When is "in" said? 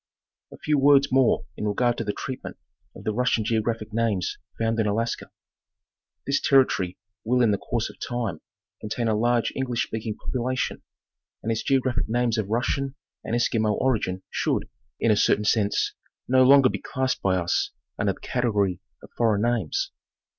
1.55-1.67, 4.79-4.87, 7.43-7.51, 14.99-15.11